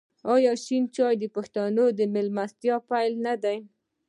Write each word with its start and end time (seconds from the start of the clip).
آیا 0.35 0.53
شین 0.63 0.83
چای 0.95 1.15
د 1.19 1.25
پښتنو 1.35 1.85
د 1.97 1.99
میلمستیا 2.13 2.75
پیل 2.89 3.13
نه 3.25 3.33
دی؟ 3.43 3.57